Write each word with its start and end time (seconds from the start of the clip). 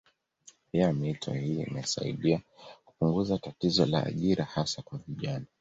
Pia 0.71 0.93
mito 0.93 1.33
hii 1.33 1.61
imesaidia 1.61 2.41
kupunguza 2.85 3.37
tatizo 3.37 3.85
la 3.85 4.05
ajira 4.05 4.45
hasa 4.45 4.81
kwa 4.81 4.99
vijana 5.07 5.45